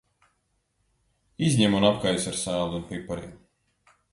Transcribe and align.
Izņem 1.49 1.77
un 1.81 1.85
apkaisi 1.91 2.33
ar 2.33 2.41
sāli 2.47 2.81
un 2.81 2.89
pipariem. 2.89 3.37